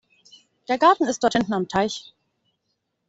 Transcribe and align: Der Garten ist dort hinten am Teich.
Der 0.67 0.79
Garten 0.79 1.03
ist 1.05 1.21
dort 1.21 1.33
hinten 1.33 1.53
am 1.53 1.67
Teich. 1.67 2.11